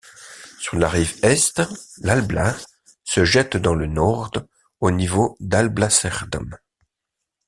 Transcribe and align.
Sur 0.57 0.79
la 0.79 0.89
rive 0.89 1.13
est, 1.21 1.61
l'Alblas, 1.99 2.57
se 3.03 3.23
jette 3.23 3.55
dans 3.55 3.75
le 3.75 3.85
Noord 3.85 4.31
au 4.79 4.89
niveau 4.89 5.37
d'Alblasserdam. 5.39 6.57